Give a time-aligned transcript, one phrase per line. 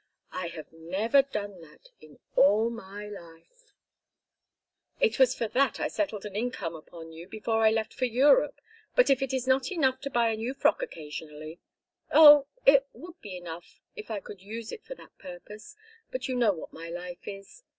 [0.31, 3.71] I have never done that in all my life"
[4.99, 8.61] "It was for that I settled an income upon you before I left for Europe,
[8.95, 11.59] but if it is not enough to buy a new frock occasionally"
[12.11, 15.75] "Oh, it would be enough if I could use it for that purpose,
[16.09, 17.61] but you know what my life is!